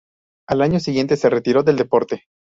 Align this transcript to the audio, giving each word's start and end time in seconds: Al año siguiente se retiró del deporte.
Al 0.49 0.63
año 0.63 0.79
siguiente 0.79 1.15
se 1.15 1.29
retiró 1.29 1.61
del 1.61 1.75
deporte. 1.77 2.23